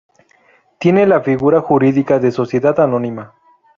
Tiene 0.79 1.05
la 1.05 1.21
figura 1.21 1.61
jurídica 1.61 2.17
de 2.17 2.31
sociedad 2.31 2.79
anónima. 2.79 3.35